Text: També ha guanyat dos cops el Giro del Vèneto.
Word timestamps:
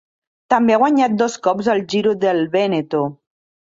També 0.53 0.77
ha 0.77 0.79
guanyat 0.85 1.15
dos 1.23 1.37
cops 1.51 1.71
el 1.77 1.87
Giro 1.95 2.17
del 2.27 2.45
Vèneto. 2.61 3.09